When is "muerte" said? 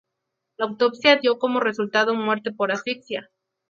2.15-2.51